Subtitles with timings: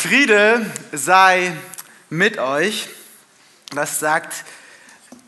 [0.00, 1.52] Friede sei
[2.08, 2.88] mit euch.
[3.74, 4.44] Das sagt,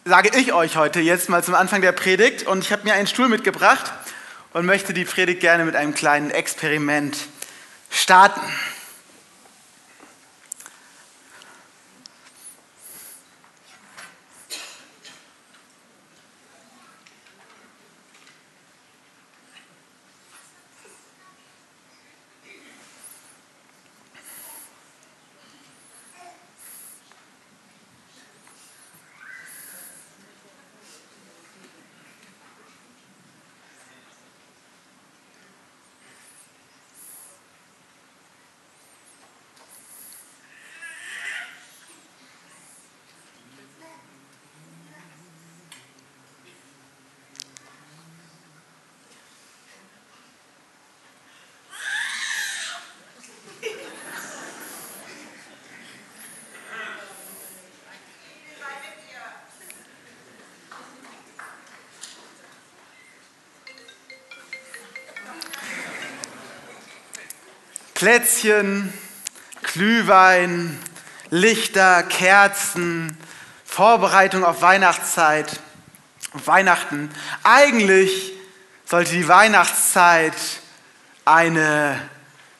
[0.04, 2.46] sage ich euch heute jetzt mal zum Anfang der Predigt.
[2.46, 3.92] Und ich habe mir einen Stuhl mitgebracht
[4.52, 7.16] und möchte die Predigt gerne mit einem kleinen Experiment
[7.90, 8.40] starten.
[68.00, 68.90] Plätzchen,
[69.62, 70.78] Glühwein,
[71.28, 73.14] Lichter, Kerzen,
[73.66, 75.60] Vorbereitung auf Weihnachtszeit,
[76.32, 77.10] auf Weihnachten.
[77.42, 78.32] Eigentlich
[78.86, 80.32] sollte die Weihnachtszeit
[81.26, 82.00] eine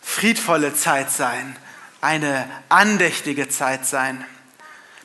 [0.02, 1.56] friedvolle Zeit sein,
[2.02, 4.22] eine andächtige Zeit sein.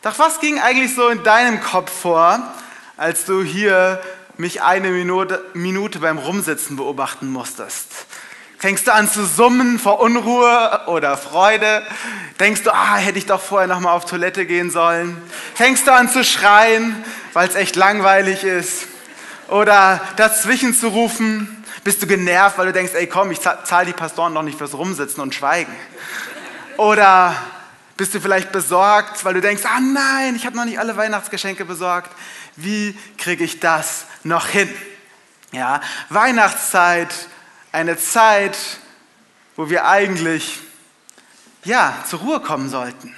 [0.01, 2.53] Doch was ging eigentlich so in deinem Kopf vor,
[2.97, 4.01] als du hier
[4.35, 8.04] mich eine Minute, Minute beim Rumsitzen beobachten musstest?
[8.57, 11.85] Fängst du an zu summen vor Unruhe oder Freude?
[12.39, 15.21] Denkst du, ah, hätte ich doch vorher noch mal auf Toilette gehen sollen?
[15.53, 17.03] Fängst du an zu schreien,
[17.33, 18.87] weil es echt langweilig ist?
[19.49, 21.63] Oder dazwischen zu rufen?
[21.83, 24.73] Bist du genervt, weil du denkst, ey komm, ich zahle die Pastoren doch nicht fürs
[24.73, 25.75] Rumsitzen und Schweigen?
[26.77, 27.35] Oder
[27.97, 31.65] bist du vielleicht besorgt, weil du denkst, ah nein, ich habe noch nicht alle Weihnachtsgeschenke
[31.65, 32.11] besorgt.
[32.55, 34.69] Wie kriege ich das noch hin?
[35.51, 35.79] Ja,
[36.09, 37.13] Weihnachtszeit
[37.75, 38.57] eine Zeit,
[39.57, 40.61] wo wir eigentlich
[41.65, 43.13] ja, zur Ruhe kommen sollten,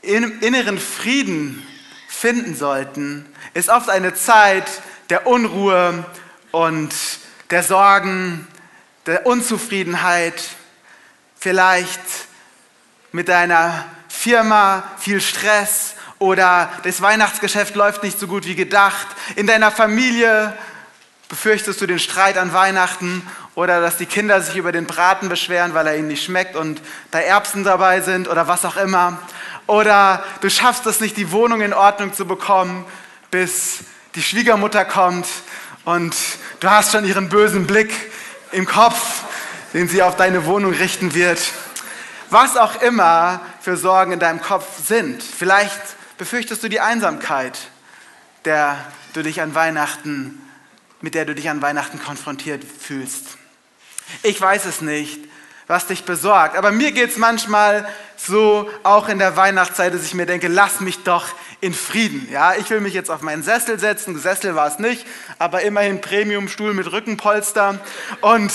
[0.00, 1.62] inneren Frieden
[2.08, 4.64] finden sollten, ist oft eine Zeit
[5.10, 6.06] der Unruhe
[6.52, 6.94] und
[7.50, 8.48] der Sorgen,
[9.04, 10.42] der Unzufriedenheit,
[11.38, 12.00] vielleicht
[13.10, 19.46] mit deiner Firma viel Stress oder das Weihnachtsgeschäft läuft nicht so gut wie gedacht, in
[19.46, 20.56] deiner Familie
[21.32, 25.72] Befürchtest du den Streit an Weihnachten oder dass die Kinder sich über den Braten beschweren,
[25.72, 29.18] weil er ihnen nicht schmeckt und da Erbsen dabei sind oder was auch immer?
[29.66, 32.84] Oder du schaffst es nicht, die Wohnung in Ordnung zu bekommen,
[33.30, 33.78] bis
[34.14, 35.26] die Schwiegermutter kommt
[35.86, 36.14] und
[36.60, 37.94] du hast schon ihren bösen Blick
[38.50, 39.22] im Kopf,
[39.72, 41.40] den sie auf deine Wohnung richten wird.
[42.28, 45.22] Was auch immer für Sorgen in deinem Kopf sind.
[45.22, 45.80] Vielleicht
[46.18, 47.58] befürchtest du die Einsamkeit,
[48.44, 48.76] der
[49.14, 50.38] du dich an Weihnachten
[51.02, 53.36] mit der du dich an Weihnachten konfrontiert fühlst.
[54.22, 55.20] Ich weiß es nicht,
[55.66, 60.14] was dich besorgt, aber mir geht es manchmal so, auch in der Weihnachtszeit, dass ich
[60.14, 61.26] mir denke, lass mich doch
[61.60, 62.28] in Frieden.
[62.30, 65.06] Ja, ich will mich jetzt auf meinen Sessel setzen, Sessel war es nicht,
[65.38, 67.78] aber immerhin Premiumstuhl mit Rückenpolster
[68.20, 68.52] und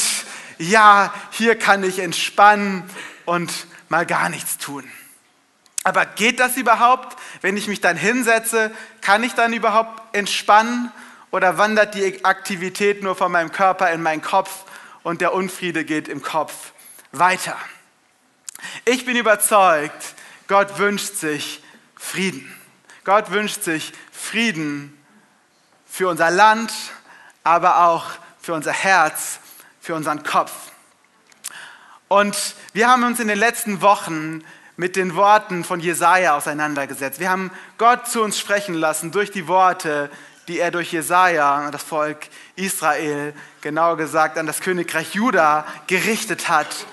[0.57, 2.83] ja, hier kann ich entspannen
[3.25, 3.51] und
[3.89, 4.83] mal gar nichts tun.
[5.83, 7.17] Aber geht das überhaupt?
[7.41, 8.71] Wenn ich mich dann hinsetze,
[9.01, 10.91] kann ich dann überhaupt entspannen
[11.31, 14.65] oder wandert die Aktivität nur von meinem Körper in meinen Kopf
[15.03, 16.71] und der Unfriede geht im Kopf
[17.11, 17.57] weiter?
[18.85, 20.15] Ich bin überzeugt,
[20.47, 21.61] Gott wünscht sich
[21.95, 22.53] Frieden.
[23.03, 24.97] Gott wünscht sich Frieden
[25.85, 26.73] für unser Land,
[27.43, 28.05] aber auch
[28.41, 29.39] für unser Herz,
[29.79, 30.51] für unseren Kopf.
[32.07, 34.43] Und wir haben uns in den letzten Wochen
[34.77, 37.19] mit den Worten von Jesaja auseinandergesetzt.
[37.19, 40.09] Wir haben Gott zu uns sprechen lassen durch die Worte,
[40.47, 46.85] die er durch Jesaja, das Volk Israel, genauer gesagt an das Königreich Juda gerichtet hat.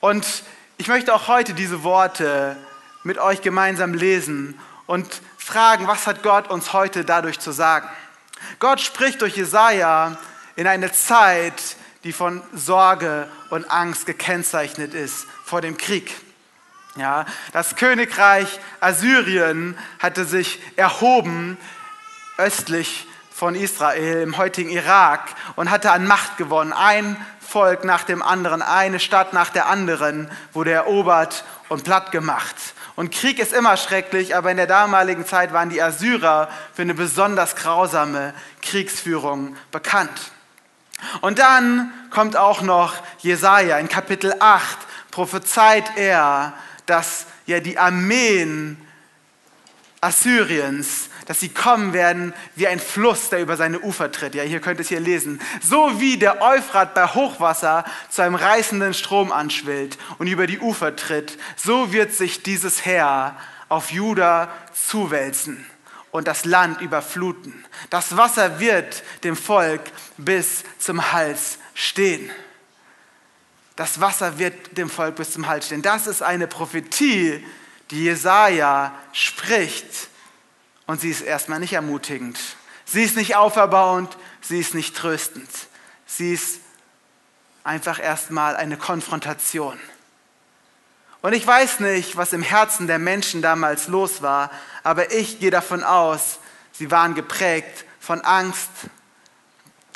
[0.00, 0.26] Und
[0.78, 2.56] ich möchte auch heute diese Worte
[3.02, 7.88] mit euch gemeinsam lesen und fragen, was hat Gott uns heute dadurch zu sagen?
[8.58, 10.16] Gott spricht durch Jesaja
[10.56, 16.14] in eine Zeit, die von Sorge und Angst gekennzeichnet ist vor dem Krieg.
[16.96, 21.58] Ja, das Königreich Assyrien hatte sich erhoben
[22.38, 26.72] östlich von Israel, im heutigen Irak, und hatte an Macht gewonnen.
[26.72, 32.56] Ein Volk nach dem anderen, eine Stadt nach der anderen wurde erobert und platt gemacht.
[32.96, 36.94] Und Krieg ist immer schrecklich, aber in der damaligen Zeit waren die Assyrer für eine
[36.94, 40.32] besonders grausame Kriegsführung bekannt.
[41.20, 44.78] Und dann kommt auch noch Jesaja in Kapitel 8
[45.10, 46.52] prophezeit er,
[46.86, 48.76] dass ja die Armeen
[50.00, 54.34] Assyriens, dass sie kommen werden wie ein Fluss, der über seine Ufer tritt.
[54.34, 55.42] Ja, hier könnt ihr es hier lesen.
[55.60, 60.96] So wie der Euphrat bei Hochwasser zu einem reißenden Strom anschwillt und über die Ufer
[60.96, 63.36] tritt, so wird sich dieses Heer
[63.68, 65.66] auf Juda zuwälzen
[66.12, 67.62] und das Land überfluten.
[67.90, 69.82] Das Wasser wird dem Volk
[70.16, 72.30] bis zum Hals stehen.
[73.76, 75.82] Das Wasser wird dem Volk bis zum Hals stehen.
[75.82, 77.44] Das ist eine Prophetie,
[77.90, 80.07] die Jesaja spricht.
[80.88, 82.38] Und sie ist erstmal nicht ermutigend.
[82.86, 85.50] Sie ist nicht auferbauend, sie ist nicht tröstend.
[86.06, 86.60] Sie ist
[87.62, 89.78] einfach erstmal eine Konfrontation.
[91.20, 94.50] Und ich weiß nicht, was im Herzen der Menschen damals los war,
[94.82, 96.38] aber ich gehe davon aus,
[96.72, 98.70] sie waren geprägt von Angst,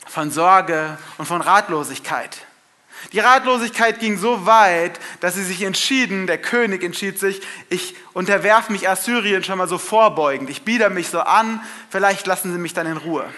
[0.06, 2.36] von Sorge und von Ratlosigkeit.
[3.12, 8.70] Die Ratlosigkeit ging so weit, dass sie sich entschieden, der König entschied sich, ich unterwerfe
[8.70, 11.60] mich Assyrien schon mal so vorbeugend, ich bieder mich so an,
[11.90, 13.28] vielleicht lassen sie mich dann in Ruhe.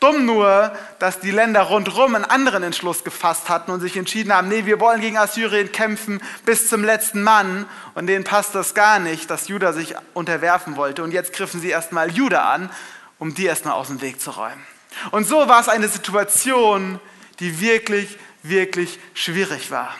[0.00, 4.48] Dumm nur, dass die Länder rundherum einen anderen Entschluss gefasst hatten und sich entschieden haben,
[4.48, 7.64] nee, wir wollen gegen Assyrien kämpfen bis zum letzten Mann.
[7.94, 11.02] Und denen passt das gar nicht, dass Juda sich unterwerfen wollte.
[11.02, 12.70] Und jetzt griffen sie erstmal Juda an,
[13.18, 14.66] um die erstmal aus dem Weg zu räumen.
[15.12, 17.00] Und so war es eine Situation,
[17.40, 19.94] die wirklich, wirklich schwierig war.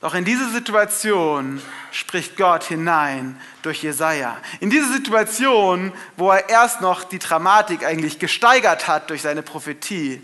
[0.00, 4.36] Doch in diese Situation spricht Gott hinein durch Jesaja.
[4.58, 10.20] In diese Situation, wo er erst noch die Dramatik eigentlich gesteigert hat durch seine Prophetie,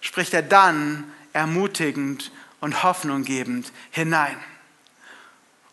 [0.00, 4.36] spricht er dann ermutigend und hoffnunggebend hinein.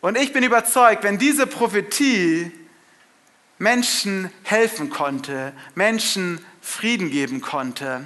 [0.00, 2.52] Und ich bin überzeugt, wenn diese Prophetie
[3.58, 8.04] Menschen helfen konnte, Menschen Frieden geben konnte,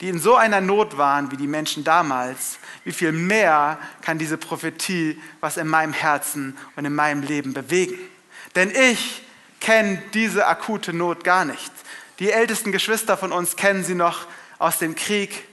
[0.00, 4.38] die in so einer Not waren wie die Menschen damals, wie viel mehr kann diese
[4.38, 7.98] Prophetie was in meinem Herzen und in meinem Leben bewegen.
[8.54, 9.22] Denn ich
[9.60, 11.72] kenne diese akute Not gar nicht.
[12.18, 14.26] Die ältesten Geschwister von uns kennen sie noch
[14.58, 15.47] aus dem Krieg,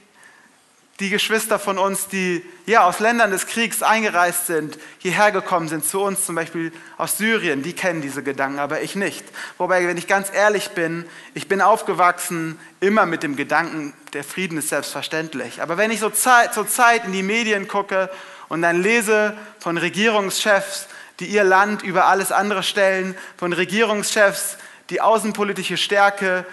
[0.99, 5.83] die Geschwister von uns, die ja aus Ländern des Kriegs eingereist sind, hierher gekommen sind,
[5.83, 9.25] zu uns zum Beispiel aus Syrien, die kennen diese Gedanken, aber ich nicht.
[9.57, 14.57] Wobei, wenn ich ganz ehrlich bin, ich bin aufgewachsen immer mit dem Gedanken, der Frieden
[14.57, 15.61] ist selbstverständlich.
[15.61, 18.09] Aber wenn ich so Zeit, zur Zeit in die Medien gucke
[18.47, 20.87] und dann lese von Regierungschefs,
[21.19, 24.57] die ihr Land über alles andere stellen, von Regierungschefs,
[24.89, 26.45] die außenpolitische Stärke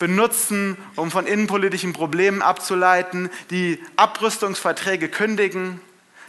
[0.00, 5.80] benutzen, um von innenpolitischen Problemen abzuleiten, die Abrüstungsverträge kündigen.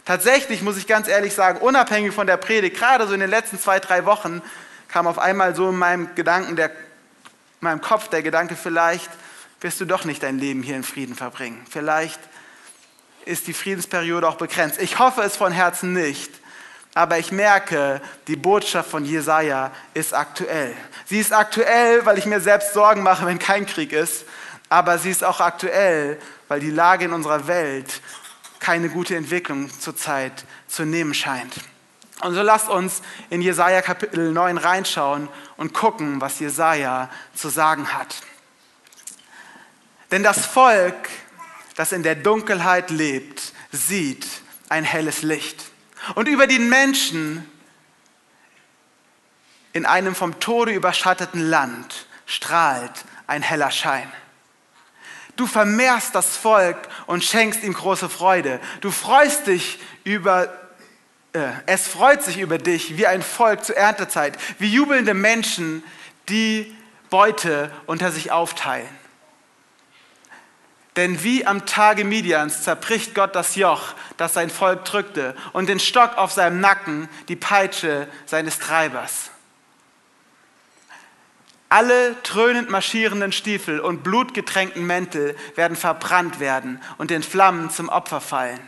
[0.04, 3.58] Tatsächlich muss ich ganz ehrlich sagen, unabhängig von der Predigt, gerade so in den letzten
[3.58, 4.42] zwei, drei Wochen,
[4.88, 6.74] kam auf einmal so in meinem Gedanken, der, in
[7.60, 9.10] meinem Kopf der Gedanke, vielleicht
[9.62, 11.64] wirst du doch nicht dein Leben hier in Frieden verbringen.
[11.70, 12.20] Vielleicht
[13.24, 14.82] ist die Friedensperiode auch begrenzt.
[14.82, 16.30] Ich hoffe es von Herzen nicht.
[16.94, 20.74] Aber ich merke, die Botschaft von Jesaja ist aktuell.
[21.06, 24.24] Sie ist aktuell, weil ich mir selbst Sorgen mache, wenn kein Krieg ist.
[24.68, 26.18] Aber sie ist auch aktuell,
[26.48, 28.02] weil die Lage in unserer Welt
[28.58, 31.54] keine gute Entwicklung zurzeit zu nehmen scheint.
[32.20, 37.92] Und so lasst uns in Jesaja Kapitel 9 reinschauen und gucken, was Jesaja zu sagen
[37.92, 38.14] hat.
[40.12, 41.08] Denn das Volk,
[41.74, 44.26] das in der Dunkelheit lebt, sieht
[44.68, 45.71] ein helles Licht.
[46.14, 47.48] Und über den Menschen
[49.72, 54.10] in einem vom Tode überschatteten Land strahlt ein heller Schein.
[55.36, 58.60] Du vermehrst das Volk und schenkst ihm große Freude.
[58.80, 60.52] Du freust dich über,
[61.32, 65.82] äh, es freut sich über dich wie ein Volk zur Erntezeit, wie jubelnde Menschen,
[66.28, 66.76] die
[67.08, 69.01] Beute unter sich aufteilen.
[70.96, 75.80] Denn wie am Tage Midians zerbricht Gott das Joch, das sein Volk drückte, und den
[75.80, 79.30] Stock auf seinem Nacken, die Peitsche seines Treibers.
[81.70, 88.20] Alle dröhnend marschierenden Stiefel und blutgetränkten Mäntel werden verbrannt werden und den Flammen zum Opfer
[88.20, 88.60] fallen.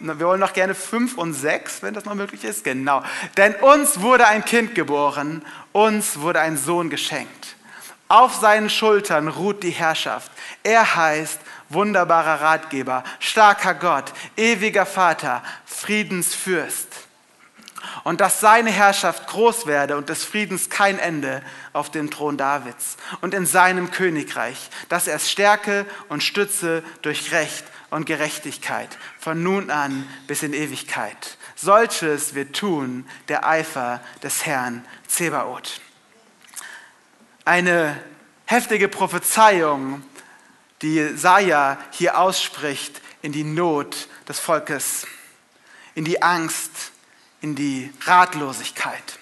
[0.00, 2.64] Wir wollen noch gerne fünf und sechs, wenn das noch möglich ist.
[2.64, 3.02] Genau.
[3.36, 7.56] Denn uns wurde ein Kind geboren, uns wurde ein Sohn geschenkt.
[8.10, 10.32] Auf seinen Schultern ruht die Herrschaft.
[10.64, 11.38] Er heißt
[11.68, 16.88] wunderbarer Ratgeber, starker Gott, ewiger Vater, Friedensfürst.
[18.02, 21.40] Und dass seine Herrschaft groß werde und des Friedens kein Ende
[21.72, 27.30] auf dem Thron Davids und in seinem Königreich, dass er es stärke und stütze durch
[27.30, 31.38] Recht und Gerechtigkeit von nun an bis in Ewigkeit.
[31.54, 35.80] Solches wird tun der Eifer des Herrn Zebaoth
[37.44, 38.00] eine
[38.46, 40.02] heftige Prophezeiung
[40.82, 45.06] die Jesaja hier ausspricht in die Not des Volkes,
[45.94, 46.92] in die Angst,
[47.40, 49.18] in die Ratlosigkeit.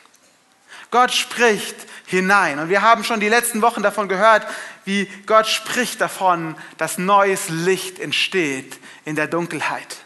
[0.91, 2.59] Gott spricht hinein.
[2.59, 4.47] Und wir haben schon die letzten Wochen davon gehört,
[4.85, 9.99] wie Gott spricht davon, dass neues Licht entsteht in der Dunkelheit.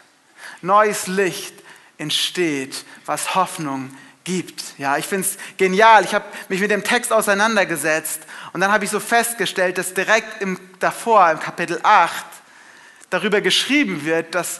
[0.61, 1.53] Neues Licht
[1.97, 4.77] entsteht, was Hoffnung gibt.
[4.77, 6.03] Ja, ich finde es genial.
[6.03, 8.21] Ich habe mich mit dem Text auseinandergesetzt
[8.53, 12.25] und dann habe ich so festgestellt, dass direkt im, davor, im Kapitel 8,
[13.09, 14.59] darüber geschrieben wird, dass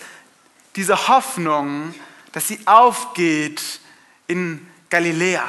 [0.76, 1.94] diese Hoffnung,
[2.32, 3.80] dass sie aufgeht
[4.28, 5.48] in Galiläa.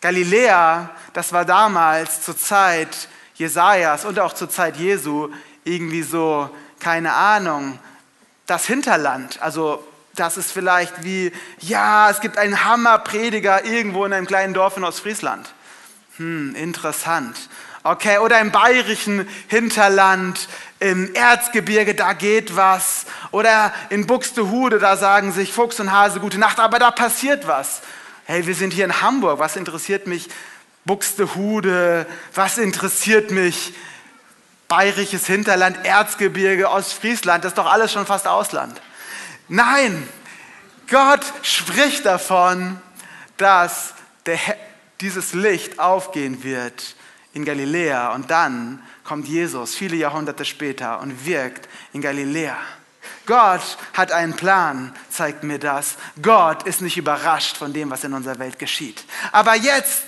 [0.00, 5.30] Galiläa, das war damals zur Zeit Jesajas und auch zur Zeit Jesu
[5.64, 7.78] irgendwie so, keine Ahnung,
[8.46, 9.40] das Hinterland.
[9.42, 9.82] Also,
[10.16, 14.84] das ist vielleicht wie, ja, es gibt einen Hammerprediger irgendwo in einem kleinen Dorf in
[14.84, 15.48] Ostfriesland.
[16.16, 17.36] Hm, interessant.
[17.82, 20.48] Okay, oder im bayerischen Hinterland,
[20.80, 23.06] im Erzgebirge, da geht was.
[23.30, 27.82] Oder in Buxtehude, da sagen sich Fuchs und Hase gute Nacht, aber da passiert was.
[28.24, 30.28] Hey, wir sind hier in Hamburg, was interessiert mich
[30.84, 33.72] Buxtehude, was interessiert mich
[34.68, 38.80] bayerisches Hinterland, Erzgebirge, Ostfriesland, das ist doch alles schon fast Ausland.
[39.48, 40.08] Nein,
[40.88, 42.80] Gott spricht davon,
[43.36, 44.38] dass der,
[45.00, 46.96] dieses Licht aufgehen wird
[47.32, 52.56] in Galiläa und dann kommt Jesus viele Jahrhunderte später und wirkt in Galiläa.
[53.26, 55.96] Gott hat einen Plan, zeigt mir das.
[56.22, 59.04] Gott ist nicht überrascht von dem, was in unserer Welt geschieht.
[59.32, 60.04] Aber jetzt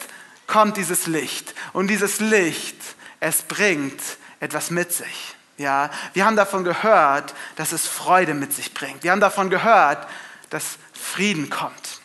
[0.47, 2.77] kommt dieses Licht und dieses Licht,
[3.21, 4.01] es bringt
[4.41, 5.37] etwas mit sich.
[5.59, 9.03] Ja, wir haben davon gehört, dass es Freude mit sich bringt.
[9.03, 10.07] Wir haben davon gehört,
[10.51, 12.01] dass Frieden kommt.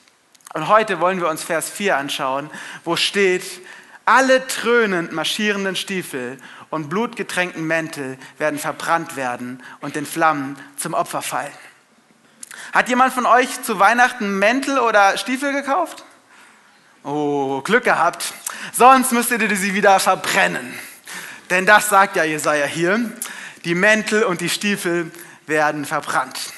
[0.54, 2.50] Und heute wollen wir uns Vers 4 anschauen,
[2.84, 3.44] wo steht,
[4.06, 6.38] alle trönend marschierenden Stiefel
[6.70, 11.54] und blutgetränkten Mäntel werden verbrannt werden und den Flammen zum Opfer fallen.
[12.74, 16.04] Hat jemand von euch zu Weihnachten Mäntel oder Stiefel gekauft?
[17.04, 18.34] Oh, Glück gehabt.
[18.74, 20.74] Sonst müsstet ihr sie wieder verbrennen.
[21.50, 23.12] Denn das sagt ja Jesaja hier.
[23.66, 25.12] Die Mäntel und die Stiefel
[25.48, 26.54] werden verbrannt.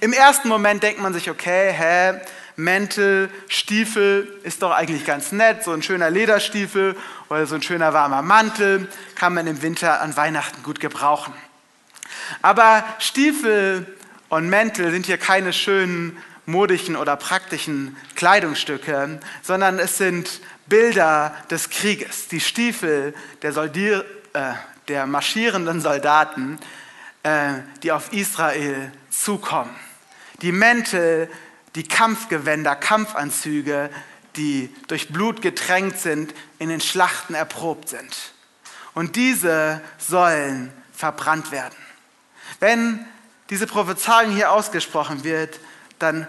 [0.00, 2.20] Im ersten Moment denkt man sich, okay, hä,
[2.56, 6.96] Mäntel, Stiefel ist doch eigentlich ganz nett, so ein schöner Lederstiefel
[7.28, 11.32] oder so ein schöner warmer Mantel kann man im Winter an Weihnachten gut gebrauchen.
[12.42, 13.86] Aber Stiefel
[14.28, 21.70] und Mäntel sind hier keine schönen modischen oder praktischen Kleidungsstücke, sondern es sind Bilder des
[21.70, 22.28] Krieges.
[22.28, 24.52] Die Stiefel der, Soldier, äh,
[24.88, 26.58] der marschierenden Soldaten,
[27.22, 29.74] äh, die auf Israel zukommen.
[30.42, 31.30] Die Mäntel,
[31.74, 33.90] die Kampfgewänder, Kampfanzüge,
[34.36, 38.32] die durch Blut getränkt sind, in den Schlachten erprobt sind.
[38.94, 41.76] Und diese sollen verbrannt werden.
[42.60, 43.04] Wenn
[43.50, 45.60] diese Prophezeiung hier ausgesprochen wird,
[45.98, 46.26] dann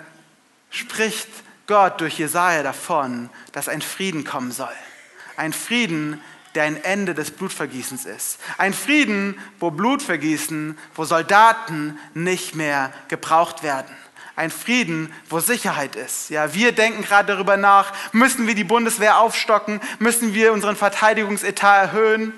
[0.69, 1.27] spricht
[1.67, 4.73] Gott durch Jesaja davon, dass ein Frieden kommen soll.
[5.37, 6.21] Ein Frieden,
[6.59, 8.37] der ein Ende des Blutvergießens ist.
[8.57, 13.95] Ein Frieden, wo Blutvergießen, wo Soldaten nicht mehr gebraucht werden.
[14.35, 16.29] Ein Frieden, wo Sicherheit ist.
[16.29, 19.79] Ja, wir denken gerade darüber nach, müssen wir die Bundeswehr aufstocken?
[19.99, 22.33] Müssen wir unseren Verteidigungsetat erhöhen?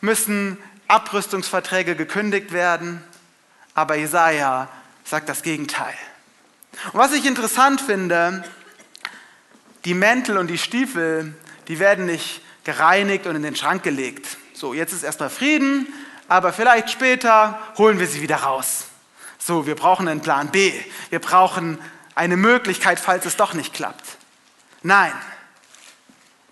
[0.00, 0.56] Müssen
[0.88, 3.04] Abrüstungsverträge gekündigt werden?
[3.74, 4.70] Aber Jesaja
[5.04, 5.94] sagt das Gegenteil.
[6.94, 8.42] Und was ich interessant finde,
[9.84, 11.34] die Mäntel und die Stiefel,
[11.68, 14.26] die werden nicht gereinigt und in den Schrank gelegt.
[14.52, 15.86] So, jetzt ist erstmal Frieden,
[16.26, 18.86] aber vielleicht später holen wir sie wieder raus.
[19.38, 20.72] So, wir brauchen einen Plan B.
[21.10, 21.78] Wir brauchen
[22.16, 24.18] eine Möglichkeit, falls es doch nicht klappt.
[24.82, 25.12] Nein,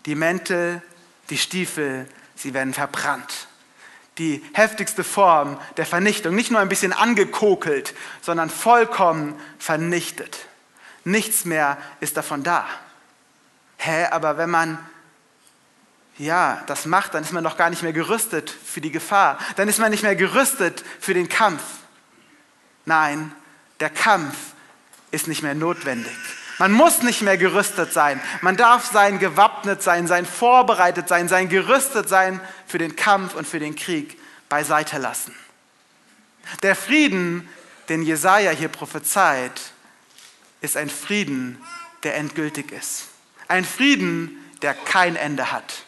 [0.06, 0.82] die Mäntel,
[1.30, 3.48] die Stiefel, sie werden verbrannt.
[4.18, 7.92] Die heftigste Form der Vernichtung, nicht nur ein bisschen angekokelt,
[8.22, 10.46] sondern vollkommen vernichtet.
[11.02, 12.68] Nichts mehr ist davon da.
[13.78, 14.78] Hä, aber wenn man
[16.18, 19.38] ja, das macht, dann ist man doch gar nicht mehr gerüstet für die Gefahr.
[19.56, 21.62] Dann ist man nicht mehr gerüstet für den Kampf.
[22.84, 23.32] Nein,
[23.80, 24.36] der Kampf
[25.10, 26.16] ist nicht mehr notwendig.
[26.58, 28.20] Man muss nicht mehr gerüstet sein.
[28.40, 33.46] Man darf sein gewappnet sein, sein vorbereitet sein, sein gerüstet sein für den Kampf und
[33.46, 34.18] für den Krieg
[34.48, 35.34] beiseite lassen.
[36.62, 37.48] Der Frieden,
[37.88, 39.60] den Jesaja hier prophezeit,
[40.60, 41.60] ist ein Frieden,
[42.04, 43.08] der endgültig ist.
[43.48, 45.84] Ein Frieden, der kein Ende hat.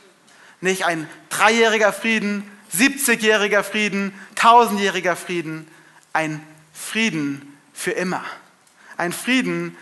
[0.60, 5.66] Nicht ein dreijähriger Frieden, 70-jähriger Frieden, tausendjähriger Frieden,
[6.12, 8.24] ein Frieden für immer.
[8.96, 9.76] Ein Frieden,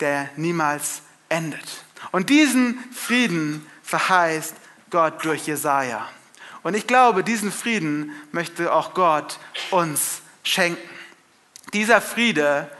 [0.00, 1.84] der niemals endet.
[2.12, 4.54] Und diesen Frieden verheißt
[4.90, 6.08] Gott durch Jesaja.
[6.62, 9.38] Und ich glaube, diesen Frieden möchte auch Gott
[9.70, 10.88] uns schenken.
[11.72, 12.70] Dieser Friede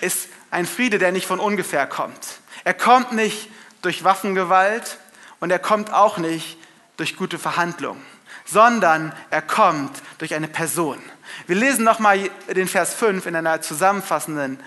[0.00, 2.40] ist ein Friede, der nicht von ungefähr kommt.
[2.64, 3.50] Er kommt nicht
[3.82, 4.98] durch Waffengewalt
[5.40, 6.58] und er kommt auch nicht
[6.96, 8.02] durch gute Verhandlungen,
[8.44, 10.98] sondern er kommt durch eine Person.
[11.46, 14.58] Wir lesen nochmal den Vers 5 in einer zusammenfassenden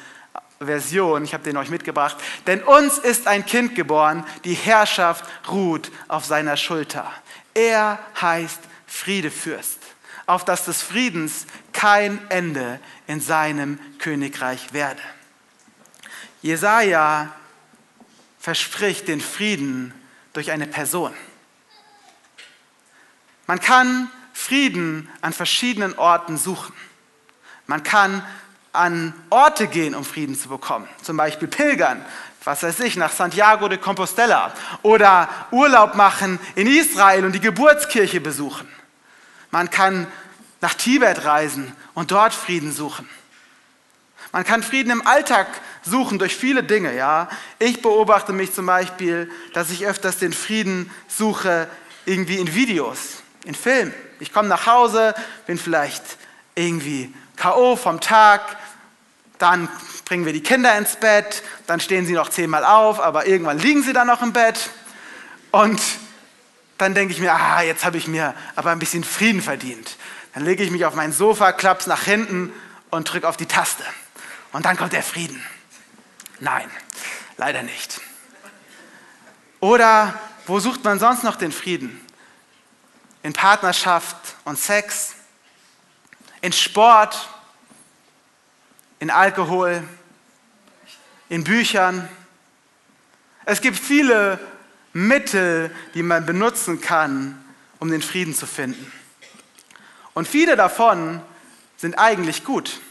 [0.60, 1.24] Version.
[1.24, 2.18] Ich habe den euch mitgebracht.
[2.46, 7.12] Denn uns ist ein Kind geboren, die Herrschaft ruht auf seiner Schulter.
[7.54, 9.80] Er heißt Friedefürst,
[10.26, 15.02] auf dass des Friedens kein Ende in seinem Königreich werde.
[16.42, 17.34] Jesaja
[18.40, 19.94] verspricht den Frieden
[20.34, 21.14] durch eine Person.
[23.48, 26.74] Man kann Frieden an verschiedenen Orten suchen.
[27.68, 28.24] Man kann
[28.72, 30.88] an Orte gehen, um Frieden zu bekommen.
[31.02, 32.06] Zum Beispiel pilgern,
[32.44, 34.54] was weiß ich, nach Santiago de Compostela.
[34.84, 38.68] Oder Urlaub machen in Israel und die Geburtskirche besuchen.
[39.52, 40.08] Man kann
[40.62, 43.10] nach Tibet reisen und dort Frieden suchen.
[44.32, 45.48] Man kann Frieden im Alltag
[45.84, 46.96] suchen durch viele Dinge.
[46.96, 47.30] Ja?
[47.58, 51.68] Ich beobachte mich zum Beispiel, dass ich öfters den Frieden suche
[52.06, 53.94] irgendwie in Videos, in Filmen.
[54.20, 55.16] Ich komme nach Hause,
[55.48, 56.04] bin vielleicht
[56.56, 57.76] irgendwie K.O.
[57.76, 58.58] vom Tag,
[59.38, 59.70] dann
[60.06, 63.84] bringen wir die Kinder ins Bett, dann stehen sie noch zehnmal auf, aber irgendwann liegen
[63.84, 64.70] sie dann noch im Bett.
[65.52, 65.82] Und
[66.78, 69.98] dann denke ich mir, ah, jetzt habe ich mir aber ein bisschen Frieden verdient.
[70.34, 72.52] Dann lege ich mich auf mein Sofa, klapp's nach hinten
[72.90, 73.84] und drücke auf die Taste.
[74.52, 75.44] Und dann kommt der Frieden.
[76.40, 76.70] Nein,
[77.38, 78.02] leider nicht.
[79.60, 82.00] Oder wo sucht man sonst noch den Frieden?
[83.22, 84.16] In Partnerschaft
[84.46, 85.16] und Sex,
[86.42, 87.30] in Sport,
[89.00, 89.84] in Alkohol,
[91.28, 92.08] in Büchern.
[93.46, 94.40] Es gibt viele
[94.94, 97.44] Mittel, die man benutzen kann,
[97.80, 98.92] um den Frieden zu finden.
[100.14, 101.22] Und viele davon
[101.78, 102.82] sind eigentlich gut.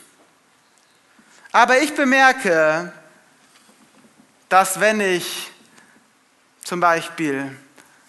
[1.52, 2.92] Aber ich bemerke,
[4.48, 5.50] dass wenn ich
[6.62, 7.56] zum Beispiel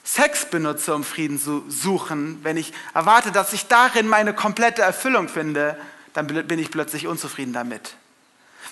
[0.03, 5.29] Sex benutze, um Frieden zu suchen, wenn ich erwarte, dass ich darin meine komplette Erfüllung
[5.29, 5.79] finde,
[6.13, 7.95] dann bin ich plötzlich unzufrieden damit.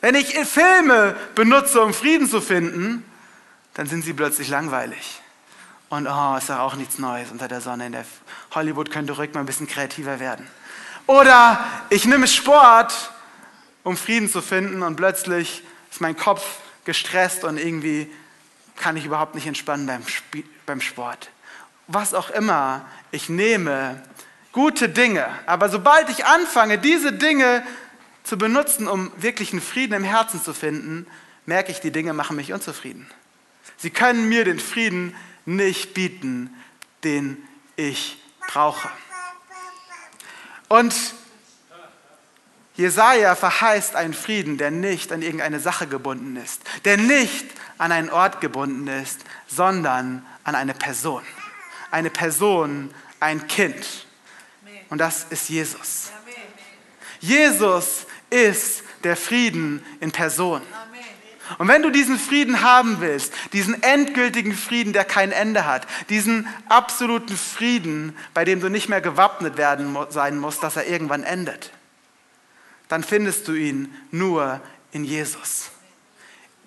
[0.02, 3.06] Wenn ich Filme benutze, um Frieden zu finden,
[3.76, 5.22] dann sind sie plötzlich langweilig.
[5.90, 7.86] Und oh, ist ja auch nichts Neues unter der Sonne.
[7.86, 8.06] In der
[8.54, 10.48] Hollywood könnte ruhig mal ein bisschen kreativer werden.
[11.06, 13.12] Oder ich nehme Sport,
[13.88, 16.44] um Frieden zu finden und plötzlich ist mein Kopf
[16.84, 18.12] gestresst und irgendwie
[18.76, 21.30] kann ich überhaupt nicht entspannen beim, Sp beim Sport.
[21.88, 24.04] Was auch immer ich nehme,
[24.52, 25.26] gute Dinge.
[25.46, 27.66] Aber sobald ich anfange, diese Dinge
[28.24, 31.08] zu benutzen, um wirklichen Frieden im Herzen zu finden,
[31.46, 33.10] merke ich, die Dinge machen mich unzufrieden.
[33.78, 36.54] Sie können mir den Frieden nicht bieten,
[37.06, 37.38] den
[37.78, 38.90] ich brauche.
[40.68, 40.94] Und
[42.78, 47.46] Jesaja verheißt einen Frieden, der nicht an irgendeine Sache gebunden ist, der nicht
[47.80, 51.24] an einen Ort gebunden ist, sondern an eine Person.
[51.90, 54.06] Eine Person, ein Kind.
[54.90, 56.12] Und das ist Jesus.
[57.20, 60.62] Jesus ist der Frieden in Person.
[61.58, 66.48] Und wenn du diesen Frieden haben willst, diesen endgültigen Frieden, der kein Ende hat, diesen
[66.68, 71.72] absoluten Frieden, bei dem du nicht mehr gewappnet werden sein musst, dass er irgendwann endet,
[72.90, 75.70] dann findest du ihn nur in Jesus.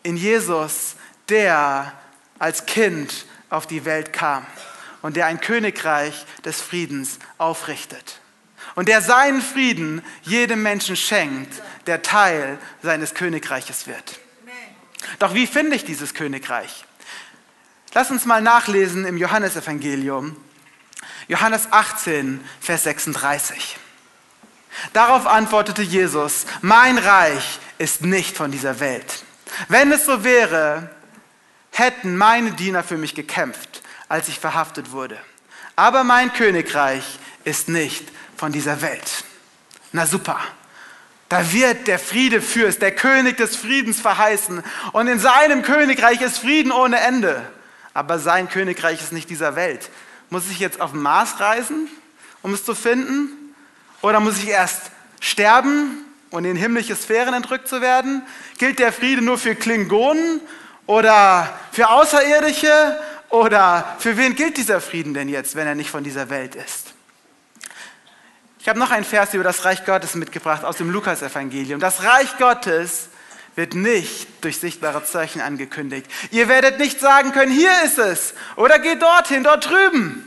[0.03, 0.97] In Jesus,
[1.29, 1.93] der
[2.39, 4.47] als Kind auf die Welt kam
[5.03, 8.21] und der ein Königreich des Friedens aufrichtet.
[8.75, 14.21] Und der seinen Frieden jedem Menschen schenkt, der Teil seines Königreiches wird.
[15.19, 16.85] Doch wie finde ich dieses Königreich?
[17.93, 20.37] Lass uns mal nachlesen im Johannesevangelium,
[21.27, 23.77] Johannes 18, Vers 36.
[24.93, 29.25] Darauf antwortete Jesus, mein Reich ist nicht von dieser Welt.
[29.69, 30.91] Wenn es so wäre,
[31.73, 35.17] hätten meine Diener für mich gekämpft als ich verhaftet wurde.
[35.77, 37.05] Aber mein Königreich
[37.45, 38.05] ist nicht
[38.37, 39.25] von dieser Welt.
[39.93, 40.39] Na super.
[41.29, 44.65] Da wird der Friedefürst, der König des Friedens verheißen.
[44.93, 47.49] Und in seinem Königreich ist Frieden ohne Ende.
[47.95, 49.91] Aber sein Königreich ist nicht dieser Welt.
[50.29, 51.89] Muss ich jetzt auf den Mars reisen,
[52.43, 53.29] um es zu finden?
[54.03, 58.23] Oder muss ich erst sterben und in himmlische Sphären entrückt zu werden?
[58.59, 60.41] Gilt der Friede nur für Klingonen
[60.87, 66.03] oder für Außerirdische oder für wen gilt dieser Frieden denn jetzt, wenn er nicht von
[66.03, 66.95] dieser Welt ist?
[68.59, 71.81] Ich habe noch einen Vers über das Reich Gottes mitgebracht aus dem Lukasevangelium.
[71.81, 73.09] Das Reich Gottes
[73.57, 76.11] wird nicht durch sichtbare Zeichen angekündigt.
[76.31, 80.27] Ihr werdet nicht sagen können, hier ist es oder geht dorthin, dort drüben.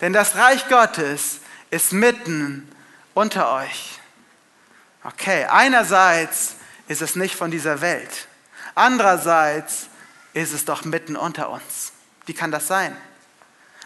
[0.00, 2.69] Denn das Reich Gottes ist mitten
[3.20, 4.00] unter euch.
[5.04, 6.56] Okay, einerseits
[6.88, 8.28] ist es nicht von dieser Welt.
[8.74, 9.88] Andererseits
[10.32, 11.92] ist es doch mitten unter uns.
[12.24, 12.96] Wie kann das sein?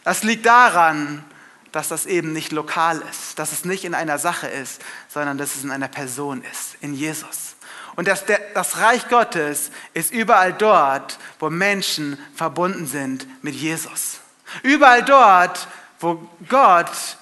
[0.05, 1.25] Das liegt daran,
[1.73, 5.57] dass das eben nicht lokal ist, dass es nicht in einer Sache ist, sondern dass
[5.57, 7.57] es in einer Person ist, in Jesus.
[7.97, 14.20] Und das, das Reich Gottes ist überall dort, wo Menschen verbunden sind mit Jesus.
[14.62, 15.66] Überall dort,
[15.99, 17.16] wo Gott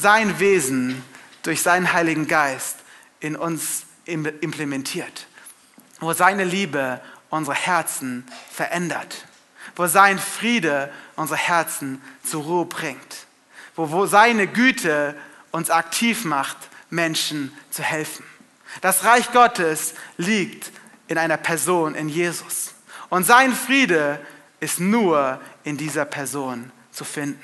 [0.00, 1.02] sein Wesen
[1.42, 2.76] durch seinen Heiligen Geist
[3.20, 5.26] in uns implementiert.
[6.00, 9.26] Wo seine Liebe unsere Herzen verändert.
[9.76, 13.26] Wo sein Friede unsere Herzen zur Ruhe bringt.
[13.76, 15.14] Wo, wo seine Güte
[15.52, 16.56] uns aktiv macht,
[16.90, 18.24] Menschen zu helfen.
[18.80, 20.70] Das Reich Gottes liegt
[21.08, 22.74] in einer Person, in Jesus.
[23.08, 24.24] Und sein Friede
[24.60, 27.42] ist nur in dieser Person zu finden.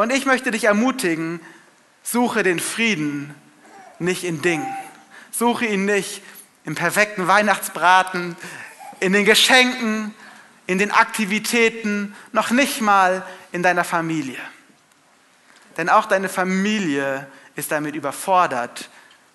[0.00, 1.40] Und ich möchte dich ermutigen,
[2.02, 3.34] suche den Frieden
[3.98, 4.66] nicht in Dingen.
[5.30, 6.22] Suche ihn nicht
[6.64, 8.34] im perfekten Weihnachtsbraten,
[9.00, 10.14] in den Geschenken,
[10.66, 14.38] in den Aktivitäten, noch nicht mal in deiner Familie.
[15.76, 18.88] Denn auch deine Familie ist damit überfordert,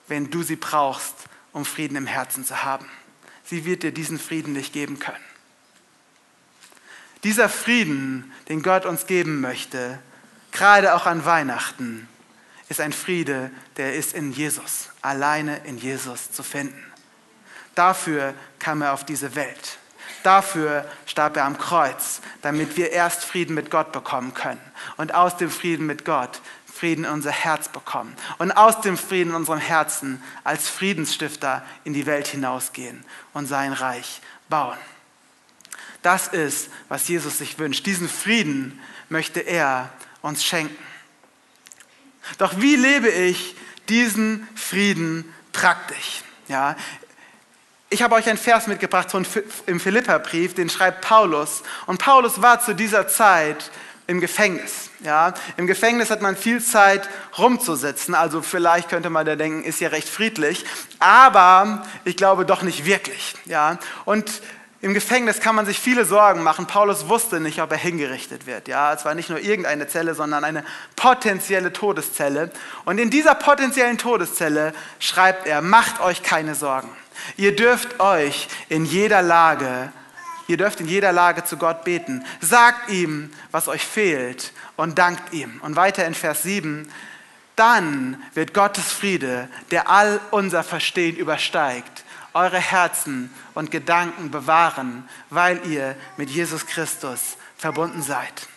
[0.08, 1.14] wenn du sie brauchst,
[1.52, 2.90] um Frieden im Herzen zu haben.
[3.44, 5.24] Sie wird dir diesen Frieden nicht geben können.
[7.24, 10.00] Dieser Frieden, den Gott uns geben möchte,
[10.56, 12.08] gerade auch an Weihnachten,
[12.70, 16.82] ist ein Friede, der ist in Jesus, alleine in Jesus zu finden.
[17.76, 19.78] Dafür kam er auf diese Welt.
[20.24, 24.62] Dafür starb er am Kreuz, damit wir erst Frieden mit Gott bekommen können
[24.98, 26.42] und aus dem Frieden mit Gott
[26.74, 31.94] Frieden in unser Herz bekommen und aus dem Frieden in unserem Herzen als Friedensstifter in
[31.94, 34.78] die Welt hinausgehen und sein Reich bauen.
[36.02, 37.86] Das ist, was Jesus sich wünscht.
[37.86, 39.90] Diesen Frieden möchte er
[40.26, 40.76] uns schenken.
[42.40, 43.56] Doch wie lebe ich
[43.88, 46.24] diesen Frieden praktisch?
[46.48, 46.76] Ja,
[47.90, 49.26] ich habe euch einen Vers mitgebracht von,
[49.68, 51.62] im Philipperbrief, den schreibt Paulus.
[51.86, 53.70] Und Paulus war zu dieser Zeit
[54.08, 54.90] im Gefängnis.
[55.02, 57.08] Ja, Im Gefängnis hat man viel Zeit
[57.38, 60.66] rumzusitzen, also vielleicht könnte man da denken, ist ja recht friedlich,
[60.98, 63.36] aber ich glaube doch nicht wirklich.
[63.46, 64.42] Ja, und
[64.82, 66.68] im Gefängnis kann man sich viele Sorgen machen.
[66.68, 68.68] Paulus wusste nicht, ob er hingerichtet wird.
[68.68, 70.64] Ja, es war nicht nur irgendeine Zelle, sondern eine
[70.96, 72.52] potenzielle Todeszelle.
[72.84, 76.90] Und in dieser potenziellen Todeszelle schreibt er: Macht euch keine Sorgen.
[77.38, 79.92] Ihr dürft euch in jeder Lage,
[80.48, 82.26] ihr dürft in jeder Lage zu Gott beten.
[82.42, 85.60] Sagt ihm, was euch fehlt und dankt ihm.
[85.64, 86.92] Und weiter in Vers 7,
[87.56, 92.04] dann wird Gottes Friede, der all unser Verstehen übersteigt,
[92.36, 98.48] eure Herzen und Gedanken bewahren, weil ihr mit Jesus Christus verbunden seid.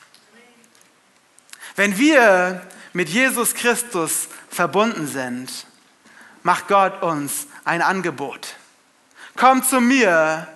[1.77, 5.67] Wenn wir mit Jesus Christus verbunden sind,
[6.43, 8.57] macht Gott uns ein Angebot.
[9.37, 10.49] Komm zu mir,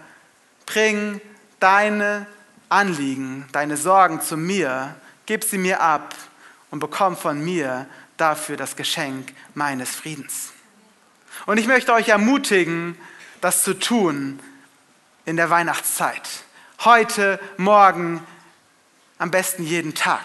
[0.67, 1.21] bring
[1.61, 2.27] deine
[2.69, 6.17] Anliegen, deine Sorgen zu mir, gib sie mir ab
[6.73, 10.53] und bekomm von mir dafür das Geschenk meines Friedens.
[11.47, 12.97] Und ich möchte euch ermutigen,
[13.43, 14.41] das zu tun
[15.27, 16.23] in der Weihnachtszeit.
[16.85, 18.25] Heute, morgen,
[19.19, 20.23] am besten jeden Tag.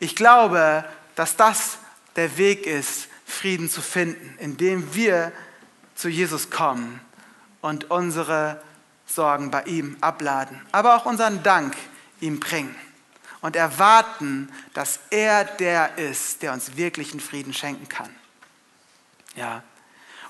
[0.00, 0.84] Ich glaube,
[1.14, 1.78] dass das
[2.16, 5.30] der Weg ist, Frieden zu finden, indem wir
[5.94, 7.00] zu Jesus kommen
[7.60, 8.62] und unsere
[9.06, 11.76] Sorgen bei ihm abladen, aber auch unseren Dank
[12.20, 12.74] ihm bringen
[13.42, 18.10] und erwarten, dass er der ist, der uns wirklichen Frieden schenken kann.
[19.36, 19.62] Ja.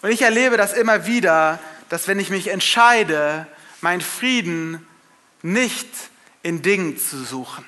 [0.03, 3.47] Und ich erlebe das immer wieder, dass wenn ich mich entscheide,
[3.81, 4.87] meinen Frieden
[5.43, 5.89] nicht
[6.43, 7.65] in Dingen zu suchen,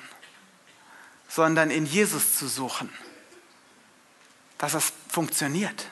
[1.27, 2.89] sondern in Jesus zu suchen,
[4.57, 5.87] dass es funktioniert,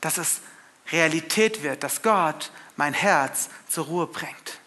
[0.00, 0.40] dass es
[0.92, 4.60] Realität wird, dass Gott mein Herz zur Ruhe bringt.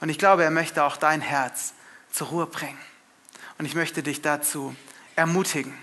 [0.00, 1.74] Und ich glaube, er möchte auch dein Herz
[2.10, 2.78] zur Ruhe bringen.
[3.58, 4.74] Und ich möchte dich dazu
[5.14, 5.74] ermutigen.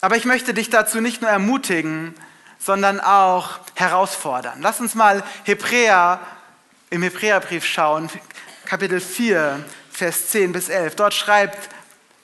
[0.00, 2.14] Aber ich möchte dich dazu nicht nur ermutigen,
[2.58, 4.60] sondern auch herausfordern.
[4.60, 6.20] Lass uns mal Hebräer
[6.90, 8.08] im Hebräerbrief schauen,
[8.64, 10.96] Kapitel 4, Vers 10 bis 11.
[10.96, 11.68] Dort schreibt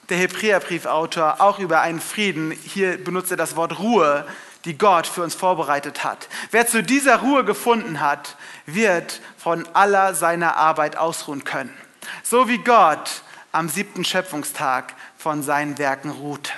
[0.09, 2.51] der Hebräerbriefautor auch über einen Frieden.
[2.51, 4.27] Hier benutzt er das Wort Ruhe,
[4.65, 6.29] die Gott für uns vorbereitet hat.
[6.51, 11.77] Wer zu dieser Ruhe gefunden hat, wird von aller seiner Arbeit ausruhen können.
[12.23, 16.53] So wie Gott am siebten Schöpfungstag von seinen Werken ruhte.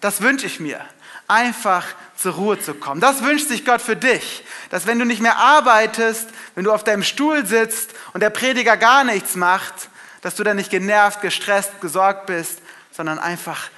[0.00, 0.80] Das wünsche ich mir,
[1.28, 3.00] einfach zur Ruhe zu kommen.
[3.00, 6.84] Das wünscht sich Gott für dich, dass wenn du nicht mehr arbeitest, wenn du auf
[6.84, 9.90] deinem Stuhl sitzt und der Prediger gar nichts macht,
[10.22, 13.70] dass du dann nicht genervt, gestresst, gesorgt bist, sondern einfach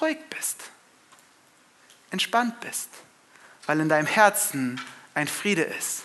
[0.00, 0.56] ruhig bist,
[2.10, 2.88] entspannt bist,
[3.66, 4.80] weil in deinem Herzen
[5.14, 6.04] ein Friede ist.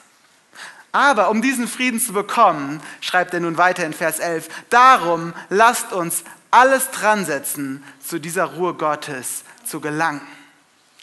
[0.91, 5.91] Aber um diesen Frieden zu bekommen, schreibt er nun weiter in Vers 11, darum lasst
[5.91, 10.21] uns alles dran setzen, zu dieser Ruhe Gottes zu gelangen.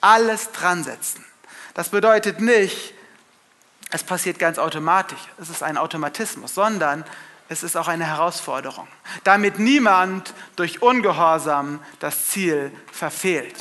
[0.03, 1.25] Alles dran setzen.
[1.73, 2.93] Das bedeutet nicht,
[3.91, 7.05] es passiert ganz automatisch, es ist ein Automatismus, sondern
[7.49, 8.89] es ist auch eine Herausforderung,
[9.25, 13.57] damit niemand durch Ungehorsam das Ziel verfehlt.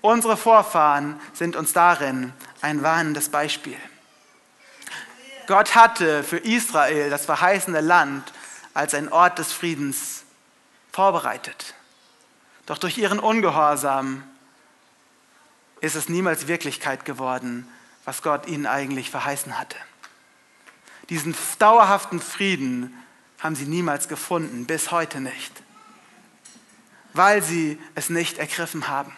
[0.00, 3.76] Unsere Vorfahren sind uns darin ein warnendes Beispiel.
[5.46, 8.32] Gott hatte für Israel das verheißene Land
[8.74, 10.24] als ein Ort des Friedens
[10.90, 11.74] vorbereitet.
[12.66, 14.24] Doch durch ihren Ungehorsam
[15.82, 17.68] ist es niemals Wirklichkeit geworden,
[18.04, 19.76] was Gott ihnen eigentlich verheißen hatte.
[21.10, 22.96] Diesen dauerhaften Frieden
[23.40, 25.52] haben sie niemals gefunden, bis heute nicht,
[27.12, 29.12] weil sie es nicht ergriffen haben,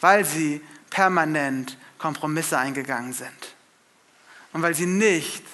[0.00, 3.54] weil sie permanent Kompromisse eingegangen sind
[4.52, 5.44] und weil sie nicht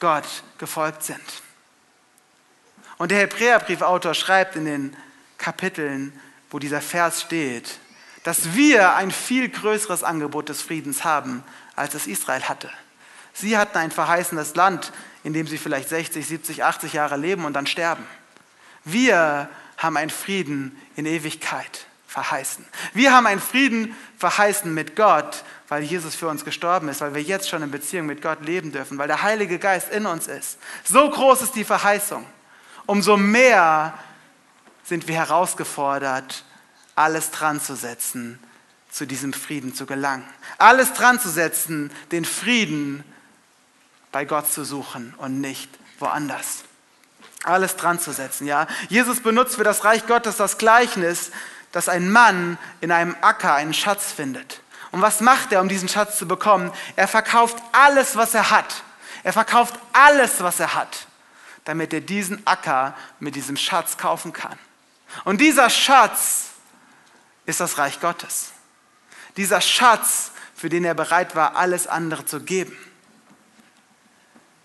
[0.00, 1.42] Gott gefolgt sind.
[2.98, 4.96] Und der Hebräerbriefautor schreibt in den
[5.38, 6.12] Kapiteln,
[6.50, 7.80] wo dieser Vers steht,
[8.24, 11.42] dass wir ein viel größeres Angebot des Friedens haben,
[11.76, 12.70] als es Israel hatte.
[13.32, 14.92] Sie hatten ein verheißenes Land,
[15.24, 18.06] in dem sie vielleicht 60, 70, 80 Jahre leben und dann sterben.
[18.84, 22.64] Wir haben einen Frieden in Ewigkeit verheißen.
[22.92, 27.22] Wir haben einen Frieden verheißen mit Gott, weil Jesus für uns gestorben ist, weil wir
[27.22, 30.58] jetzt schon in Beziehung mit Gott leben dürfen, weil der Heilige Geist in uns ist.
[30.84, 32.26] So groß ist die Verheißung.
[32.86, 33.94] Umso mehr
[34.82, 36.44] sind wir herausgefordert,
[36.94, 38.38] alles dran zu setzen,
[38.90, 40.24] zu diesem Frieden zu gelangen.
[40.58, 43.04] Alles dran zu setzen, den Frieden
[44.12, 46.64] bei Gott zu suchen und nicht woanders.
[47.44, 48.66] Alles dran zu setzen, ja.
[48.88, 51.30] Jesus benutzt für das Reich Gottes das Gleichnis,
[51.72, 54.60] dass ein Mann in einem Acker einen Schatz findet.
[54.90, 56.72] Und was macht er, um diesen Schatz zu bekommen?
[56.96, 58.82] Er verkauft alles, was er hat.
[59.22, 61.06] Er verkauft alles, was er hat,
[61.64, 64.58] damit er diesen Acker mit diesem Schatz kaufen kann.
[65.24, 66.49] Und dieser Schatz
[67.46, 68.52] ist das Reich Gottes.
[69.36, 72.76] Dieser Schatz, für den er bereit war, alles andere zu geben.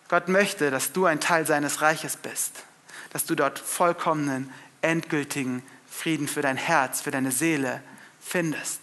[0.07, 2.63] Gott möchte, dass du ein Teil seines Reiches bist,
[3.11, 7.81] dass du dort vollkommenen, endgültigen Frieden für dein Herz, für deine Seele
[8.19, 8.81] findest.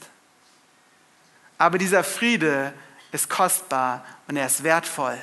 [1.58, 2.72] Aber dieser Friede
[3.12, 5.18] ist kostbar und er ist wertvoll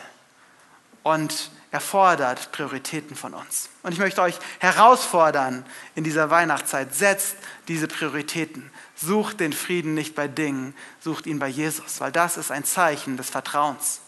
[1.04, 3.70] und erfordert Prioritäten von uns.
[3.84, 7.36] Und ich möchte euch herausfordern in dieser Weihnachtszeit, setzt
[7.68, 8.72] diese Prioritäten.
[8.96, 13.18] Sucht den Frieden nicht bei Dingen, sucht ihn bei Jesus, weil das ist ein Zeichen
[13.18, 14.02] des Vertrauens.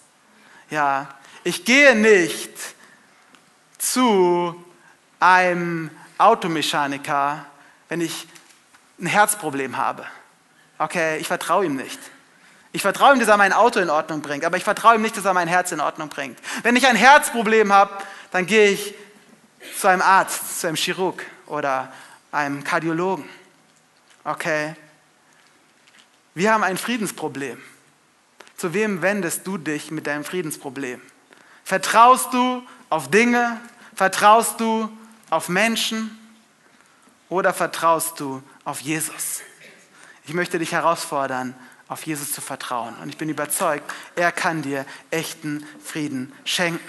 [0.69, 1.08] Ja,
[1.43, 2.52] ich gehe nicht
[3.78, 4.56] zu
[5.19, 7.45] einem Automechaniker,
[7.89, 8.28] wenn ich
[9.00, 10.06] ein Herzproblem habe.
[10.78, 12.00] Okay, ich vertraue ihm nicht.
[12.73, 15.17] Ich vertraue ihm, dass er mein Auto in Ordnung bringt, aber ich vertraue ihm nicht,
[15.17, 16.39] dass er mein Herz in Ordnung bringt.
[16.63, 17.91] Wenn ich ein Herzproblem habe,
[18.31, 18.95] dann gehe ich
[19.77, 21.91] zu einem Arzt, zu einem Chirurg oder
[22.31, 23.27] einem Kardiologen.
[24.23, 24.75] Okay?
[26.34, 27.62] Wir haben ein Friedensproblem.
[28.55, 31.01] Zu wem wendest du dich mit deinem Friedensproblem?
[31.63, 33.60] Vertraust du auf Dinge?
[33.95, 34.89] Vertraust du
[35.29, 36.17] auf Menschen?
[37.27, 39.41] Oder vertraust du auf Jesus?
[40.25, 41.55] Ich möchte dich herausfordern,
[41.91, 42.95] auf Jesus zu vertrauen.
[43.01, 43.84] Und ich bin überzeugt,
[44.15, 46.80] er kann dir echten Frieden schenken.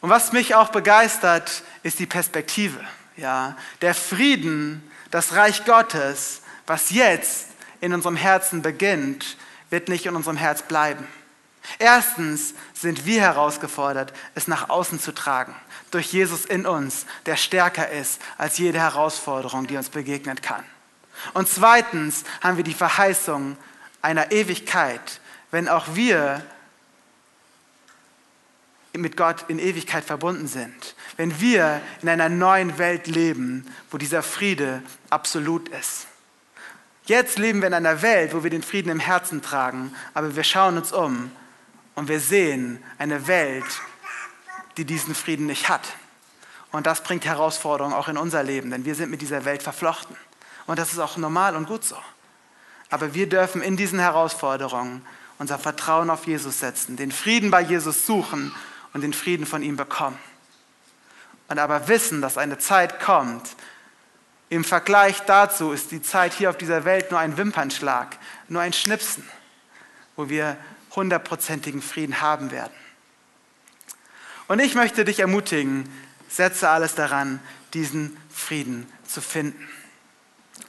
[0.00, 2.80] Und was mich auch begeistert, ist die Perspektive.
[3.16, 7.46] Ja, der Frieden, das Reich Gottes, was jetzt
[7.80, 9.36] in unserem Herzen beginnt,
[9.70, 11.06] wird nicht in unserem Herz bleiben.
[11.78, 15.54] Erstens sind wir herausgefordert, es nach außen zu tragen,
[15.92, 20.64] durch Jesus in uns, der stärker ist als jede Herausforderung, die uns begegnen kann.
[21.34, 23.56] Und zweitens haben wir die Verheißung
[24.02, 26.44] einer Ewigkeit, wenn auch wir
[28.92, 30.94] mit Gott in Ewigkeit verbunden sind.
[31.16, 36.06] Wenn wir in einer neuen Welt leben, wo dieser Friede absolut ist.
[37.04, 40.44] Jetzt leben wir in einer Welt, wo wir den Frieden im Herzen tragen, aber wir
[40.44, 41.30] schauen uns um
[41.94, 43.64] und wir sehen eine Welt,
[44.76, 45.86] die diesen Frieden nicht hat.
[46.72, 50.16] Und das bringt Herausforderungen auch in unser Leben, denn wir sind mit dieser Welt verflochten.
[50.66, 51.96] Und das ist auch normal und gut so.
[52.90, 55.04] Aber wir dürfen in diesen Herausforderungen
[55.38, 58.54] unser Vertrauen auf Jesus setzen, den Frieden bei Jesus suchen
[58.92, 60.18] und den Frieden von ihm bekommen.
[61.48, 63.56] Und aber wissen, dass eine Zeit kommt,
[64.48, 68.16] im Vergleich dazu ist die Zeit hier auf dieser Welt nur ein Wimpernschlag,
[68.48, 69.28] nur ein Schnipsen,
[70.14, 70.56] wo wir
[70.94, 72.72] hundertprozentigen Frieden haben werden.
[74.48, 75.92] Und ich möchte dich ermutigen,
[76.28, 77.40] setze alles daran,
[77.74, 79.68] diesen Frieden zu finden.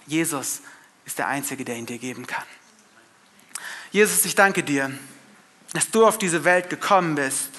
[0.08, 0.62] Jesus
[1.06, 2.46] ist der Einzige, der ihn dir geben kann.
[3.92, 4.92] Jesus, ich danke dir,
[5.74, 7.50] dass du auf diese Welt gekommen bist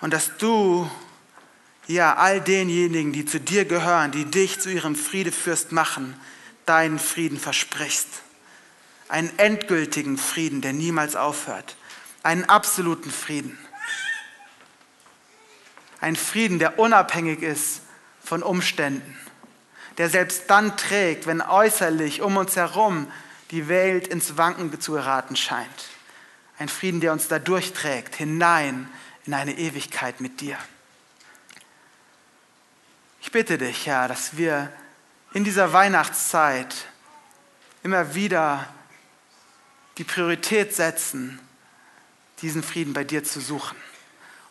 [0.00, 0.90] und dass du
[1.86, 6.18] ja all denjenigen, die zu dir gehören, die dich zu ihrem Friedefürst machen,
[6.64, 8.08] deinen Frieden versprichst.
[9.08, 11.76] Einen endgültigen Frieden, der niemals aufhört.
[12.24, 13.56] Einen absoluten Frieden.
[16.00, 17.82] Ein Frieden, der unabhängig ist
[18.22, 19.16] von Umständen.
[19.98, 23.10] Der selbst dann trägt, wenn äußerlich um uns herum
[23.50, 25.88] die Welt ins Wanken zu geraten scheint.
[26.58, 28.88] Ein Frieden, der uns da durchträgt, hinein
[29.24, 30.58] in eine Ewigkeit mit dir.
[33.20, 34.72] Ich bitte dich, Herr, dass wir
[35.32, 36.74] in dieser Weihnachtszeit
[37.82, 38.68] immer wieder
[39.98, 41.40] die Priorität setzen,
[42.42, 43.76] diesen Frieden bei dir zu suchen.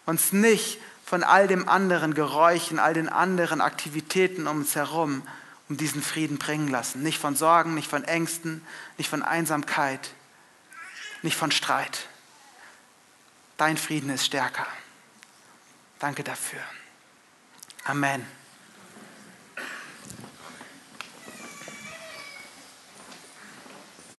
[0.06, 5.22] Uns nicht von all dem anderen Geräuschen, all den anderen Aktivitäten um uns herum
[5.70, 7.02] um diesen Frieden bringen lassen.
[7.02, 8.65] Nicht von Sorgen, nicht von Ängsten,
[8.98, 10.12] nicht von Einsamkeit,
[11.22, 12.08] nicht von Streit.
[13.58, 14.68] Dein Frieden ist stärker.
[16.00, 16.60] Danke dafür.
[17.84, 18.26] Amen.